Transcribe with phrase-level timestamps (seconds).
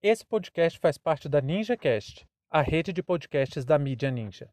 [0.00, 4.48] Esse podcast faz parte da NinjaCast, a rede de podcasts da mídia Ninja.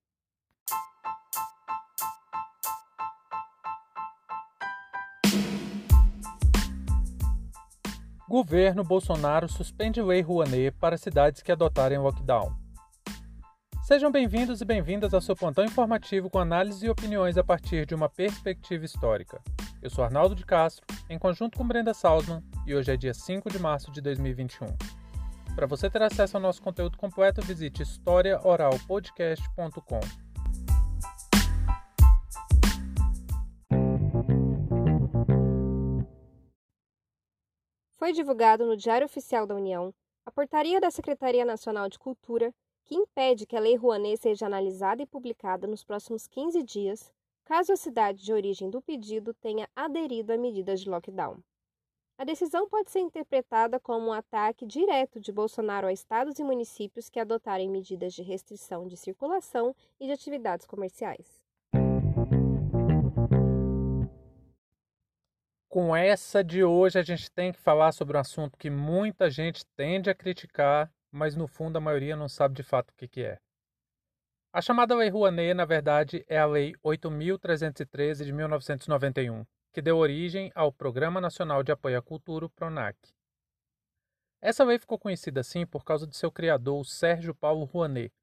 [8.27, 12.51] Governo Bolsonaro suspende lei Rouanet para cidades que adotarem lockdown.
[13.83, 17.93] Sejam bem-vindos e bem-vindas ao seu plantão informativo com análise e opiniões a partir de
[17.93, 19.39] uma perspectiva histórica.
[19.79, 23.47] Eu sou Arnaldo de Castro, em conjunto com Brenda Salzman, e hoje é dia 5
[23.51, 24.65] de março de 2021.
[25.55, 30.01] Para você ter acesso ao nosso conteúdo completo, visite historiaoralpodcast.com.
[37.97, 39.93] Foi divulgado no Diário Oficial da União
[40.25, 45.01] a portaria da Secretaria Nacional de Cultura que impede que a Lei Rouanet seja analisada
[45.01, 47.13] e publicada nos próximos 15 dias,
[47.45, 51.41] caso a cidade de origem do pedido tenha aderido a medidas de lockdown.
[52.17, 57.09] A decisão pode ser interpretada como um ataque direto de Bolsonaro a estados e municípios
[57.09, 61.43] que adotarem medidas de restrição de circulação e de atividades comerciais.
[65.69, 69.65] Com essa de hoje, a gente tem que falar sobre um assunto que muita gente
[69.75, 73.23] tende a criticar mas no fundo a maioria não sabe de fato o que, que
[73.23, 73.39] é.
[74.51, 80.53] A chamada Lei Rouanet, na verdade, é a Lei 8.313 de 1991, que deu origem
[80.55, 82.97] ao Programa Nacional de Apoio à Cultura, PRONAC.
[84.41, 88.13] Essa lei ficou conhecida assim por causa de seu criador, o Sérgio Paulo Rouanet,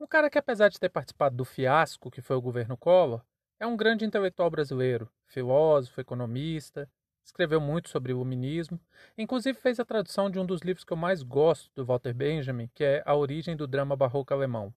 [0.00, 3.20] um cara que, apesar de ter participado do fiasco que foi o governo Collor,
[3.58, 6.88] é um grande intelectual brasileiro, filósofo, economista,
[7.24, 8.80] Escreveu muito sobre o iluminismo,
[9.16, 12.68] inclusive fez a tradução de um dos livros que eu mais gosto do Walter Benjamin,
[12.74, 14.74] que é A Origem do Drama Barroco Alemão.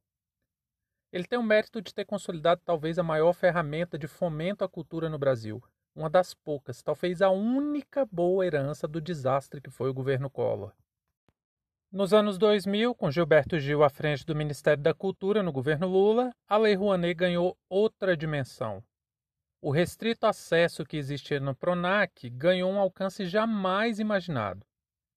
[1.12, 5.10] Ele tem o mérito de ter consolidado talvez a maior ferramenta de fomento à cultura
[5.10, 5.64] no Brasil,
[5.96, 10.74] uma das poucas, talvez a única boa herança do desastre que foi o governo Collor.
[11.90, 16.32] Nos anos 2000, com Gilberto Gil à frente do Ministério da Cultura no governo Lula,
[16.46, 18.84] a Lei Rouanet ganhou outra dimensão.
[19.62, 24.66] O restrito acesso que existia no PRONAC ganhou um alcance jamais imaginado.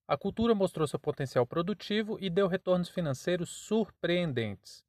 [0.06, 4.82] A cultura mostrou seu potencial produtivo e deu retornos financeiros surpreendentes.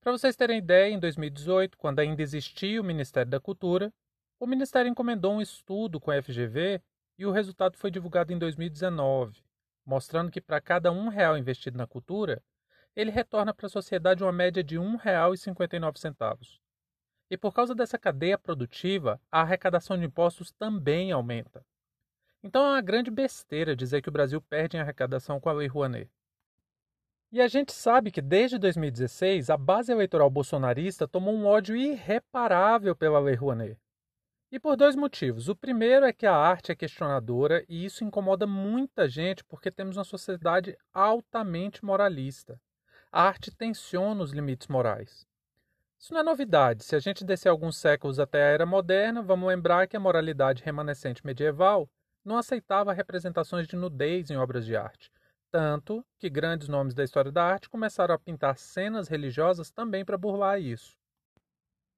[0.00, 3.92] Para vocês terem ideia, em 2018, quando ainda existia o Ministério da Cultura,
[4.40, 6.80] o Ministério encomendou um estudo com a FGV
[7.18, 9.42] e o resultado foi divulgado em 2019,
[9.84, 12.42] mostrando que para cada um real investido na cultura,
[12.94, 16.60] ele retorna para a sociedade uma média de R$ 1,59.
[17.30, 21.64] E por causa dessa cadeia produtiva, a arrecadação de impostos também aumenta.
[22.42, 25.66] Então é uma grande besteira dizer que o Brasil perde em arrecadação com a Lei
[25.66, 26.08] Rouanet.
[27.30, 32.96] E a gente sabe que desde 2016 a base eleitoral bolsonarista tomou um ódio irreparável
[32.96, 33.78] pela Lei Rouanet.
[34.50, 35.48] E por dois motivos.
[35.48, 39.98] O primeiro é que a arte é questionadora e isso incomoda muita gente porque temos
[39.98, 42.58] uma sociedade altamente moralista.
[43.12, 45.26] A arte tensiona os limites morais.
[45.98, 46.82] Isso não é novidade.
[46.82, 50.62] Se a gente descer alguns séculos até a era moderna, vamos lembrar que a moralidade
[50.62, 51.86] remanescente medieval
[52.24, 55.10] não aceitava representações de nudez em obras de arte,
[55.50, 60.16] tanto que grandes nomes da história da arte começaram a pintar cenas religiosas também para
[60.16, 60.96] burlar isso.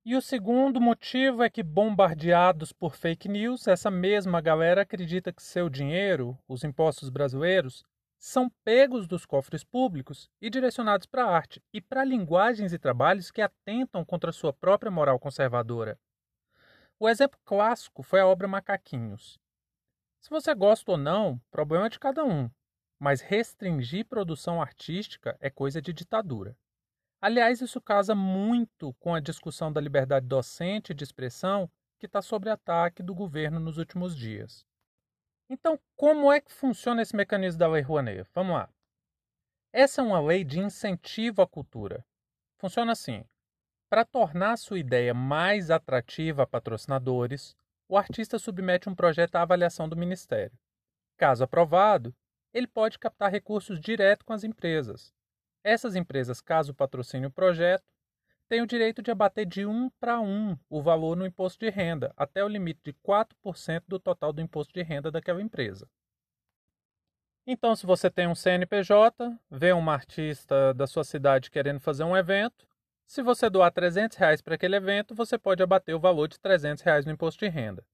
[0.03, 5.43] E o segundo motivo é que, bombardeados por fake news, essa mesma galera acredita que
[5.43, 7.85] seu dinheiro, os impostos brasileiros,
[8.19, 13.31] são pegos dos cofres públicos e direcionados para a arte e para linguagens e trabalhos
[13.31, 15.99] que atentam contra sua própria moral conservadora.
[16.99, 19.39] O exemplo clássico foi a obra Macaquinhos.
[20.19, 22.51] Se você gosta ou não, problema de cada um,
[22.99, 26.57] mas restringir produção artística é coisa de ditadura.
[27.21, 32.49] Aliás, isso casa muito com a discussão da liberdade docente de expressão que está sob
[32.49, 34.65] ataque do governo nos últimos dias.
[35.49, 38.27] Então, como é que funciona esse mecanismo da Lei Rouanet?
[38.33, 38.71] Vamos lá.
[39.73, 42.05] Essa é uma lei de incentivo à cultura.
[42.57, 43.25] Funciona assim:
[43.91, 47.57] para tornar sua ideia mais atrativa a patrocinadores,
[47.89, 50.57] o artista submete um projeto à avaliação do Ministério.
[51.17, 52.15] Caso aprovado,
[52.55, 55.13] ele pode captar recursos direto com as empresas.
[55.63, 57.93] Essas empresas, caso patrocine o projeto,
[58.49, 62.13] tem o direito de abater de um para um o valor no imposto de renda,
[62.17, 65.89] até o limite de 4% do total do imposto de renda daquela empresa.
[67.47, 72.17] Então, se você tem um CNPJ, vê uma artista da sua cidade querendo fazer um
[72.17, 72.67] evento,
[73.07, 76.83] se você doar 300 reais para aquele evento, você pode abater o valor de 300
[76.83, 77.85] reais no imposto de renda.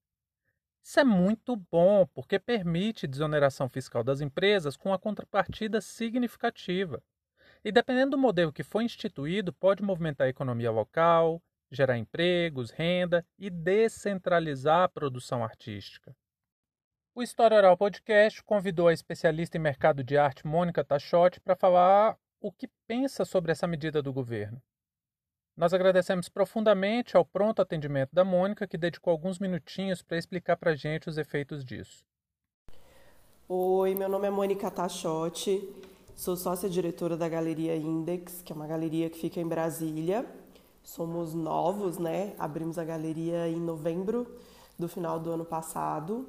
[0.83, 7.01] Isso é muito bom, porque permite desoneração fiscal das empresas com a contrapartida significativa.
[7.67, 13.25] E dependendo do modelo que foi instituído, pode movimentar a economia local, gerar empregos, renda
[13.37, 16.15] e descentralizar a produção artística.
[17.13, 22.17] O História Oral Podcast convidou a especialista em mercado de arte Mônica Tachotti para falar
[22.39, 24.63] o que pensa sobre essa medida do governo.
[25.53, 30.71] Nós agradecemos profundamente ao pronto atendimento da Mônica, que dedicou alguns minutinhos para explicar para
[30.71, 32.05] a gente os efeitos disso.
[33.49, 39.07] Oi, meu nome é Mônica Tachotti, sou sócia-diretora da Galeria Index, que é uma galeria
[39.07, 40.25] que fica em Brasília.
[40.83, 42.33] Somos novos, né?
[42.39, 44.25] Abrimos a galeria em novembro
[44.79, 46.27] do final do ano passado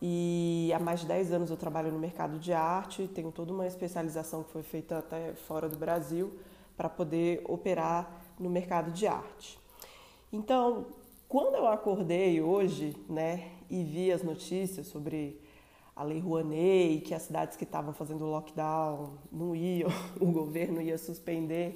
[0.00, 3.66] e há mais de 10 anos eu trabalho no mercado de arte, tenho toda uma
[3.66, 6.32] especialização que foi feita até fora do Brasil
[6.74, 9.58] para poder operar no mercado de arte.
[10.32, 10.86] Então,
[11.28, 15.38] quando eu acordei hoje, né, e vi as notícias sobre
[16.00, 20.96] a Lei Rouanet, que as cidades que estavam fazendo lockdown não iam, o governo ia
[20.96, 21.74] suspender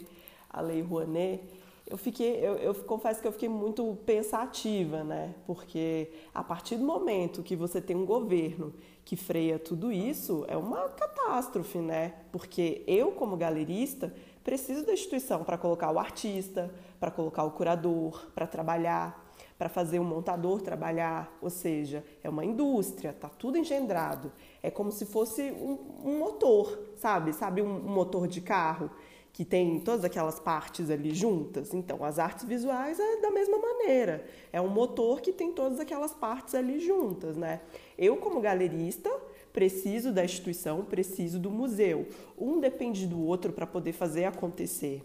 [0.49, 1.44] a Lei Rouanet,
[1.87, 5.35] eu fiquei, eu, eu, confesso que eu fiquei muito pensativa, né?
[5.47, 8.73] Porque a partir do momento que você tem um governo
[9.05, 12.15] que freia tudo isso, é uma catástrofe, né?
[12.32, 18.31] Porque eu, como galerista, preciso da instituição para colocar o artista, para colocar o curador,
[18.35, 19.24] para trabalhar,
[19.59, 24.33] para fazer o montador trabalhar, ou seja, é uma indústria, tá tudo engendrado.
[24.62, 27.33] É como se fosse um, um motor, sabe?
[27.33, 28.91] Sabe um, um motor de carro?
[29.35, 31.75] que tem todas aquelas partes ali juntas.
[31.75, 34.25] Então, as artes visuais é da mesma maneira.
[34.53, 37.61] É um motor que tem todas aquelas partes ali juntas, né?
[37.99, 39.11] Eu, como galerista,
[39.53, 42.06] preciso da instituição, preciso do museu.
[42.39, 45.03] Um depende do outro para poder fazer acontecer,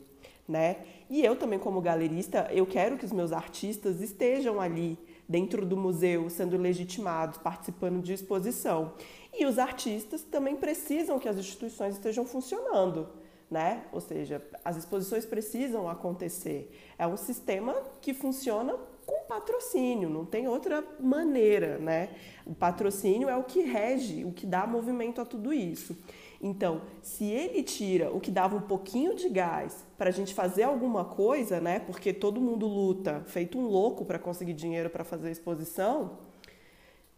[0.49, 0.77] né?
[1.09, 4.97] E eu também, como galerista, eu quero que os meus artistas estejam ali
[5.27, 8.93] dentro do museu, sendo legitimados, participando de exposição.
[9.33, 13.07] E os artistas também precisam que as instituições estejam funcionando
[13.49, 13.83] né?
[13.91, 16.71] Ou seja, as exposições precisam acontecer.
[16.97, 18.75] É um sistema que funciona
[19.05, 22.09] com patrocínio, não tem outra maneira, né?
[22.45, 25.97] O patrocínio é o que rege, o que dá movimento a tudo isso.
[26.41, 30.63] Então, se ele tira o que dava um pouquinho de gás para a gente fazer
[30.63, 31.79] alguma coisa, né?
[31.79, 36.19] Porque todo mundo luta, feito um louco para conseguir dinheiro para fazer a exposição,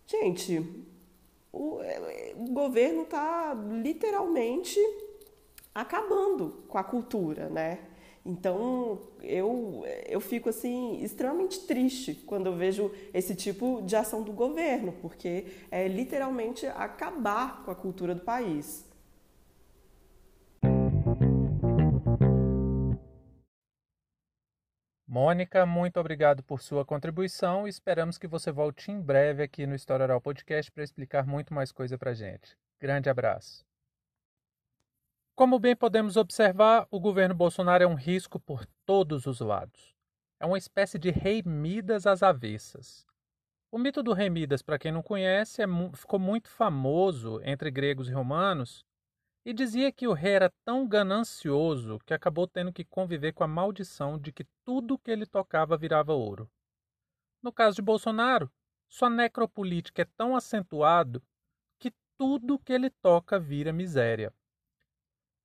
[0.08, 0.86] gente,
[1.54, 1.80] o,
[2.36, 4.80] o governo está literalmente
[5.74, 7.80] acabando com a cultura, né?
[8.26, 14.32] Então eu, eu fico assim extremamente triste quando eu vejo esse tipo de ação do
[14.32, 18.91] governo, porque é literalmente acabar com a cultura do país.
[25.12, 29.76] Mônica, muito obrigado por sua contribuição e esperamos que você volte em breve aqui no
[29.76, 32.58] História Oral Podcast para explicar muito mais coisa para gente.
[32.80, 33.66] Grande abraço.
[35.36, 39.94] Como bem podemos observar, o governo Bolsonaro é um risco por todos os lados.
[40.40, 43.06] É uma espécie de rei Midas às avessas.
[43.70, 48.08] O mito do rei Midas, para quem não conhece, é, ficou muito famoso entre gregos
[48.08, 48.86] e romanos
[49.44, 53.48] e dizia que o rei era tão ganancioso que acabou tendo que conviver com a
[53.48, 56.50] maldição de que tudo que ele tocava virava ouro.
[57.42, 58.52] No caso de Bolsonaro,
[58.88, 61.24] sua necropolítica é tão acentuado
[61.80, 64.32] que tudo que ele toca vira miséria.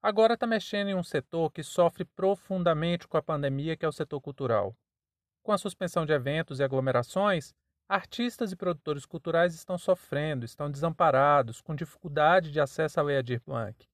[0.02, 3.92] Agora está mexendo em um setor que sofre profundamente com a pandemia, que é o
[3.92, 4.76] setor cultural.
[5.42, 7.54] Com a suspensão de eventos e aglomerações,
[7.88, 13.88] artistas e produtores culturais estão sofrendo, estão desamparados, com dificuldade de acesso ao Edir Blanc.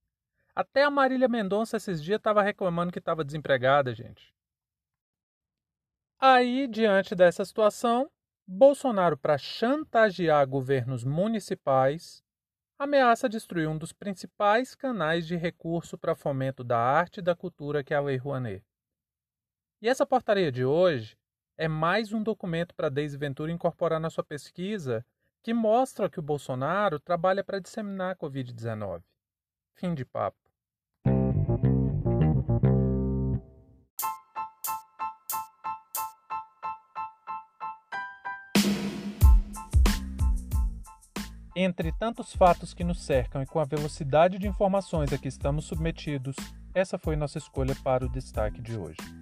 [0.54, 4.34] Até a Marília Mendonça esses dias estava reclamando que estava desempregada, gente.
[6.18, 8.10] Aí, diante dessa situação,
[8.46, 12.22] Bolsonaro, para chantagear governos municipais,
[12.78, 17.82] ameaça destruir um dos principais canais de recurso para fomento da arte e da cultura
[17.82, 18.64] que é a Lei Rouanet.
[19.80, 21.16] E essa portaria de hoje
[21.56, 25.04] é mais um documento para Deise Ventura incorporar na sua pesquisa
[25.42, 29.02] que mostra que o Bolsonaro trabalha para disseminar a Covid-19.
[29.74, 30.38] Fim de papo.
[41.54, 45.66] Entre tantos fatos que nos cercam e com a velocidade de informações a que estamos
[45.66, 46.34] submetidos,
[46.74, 49.21] essa foi nossa escolha para o destaque de hoje.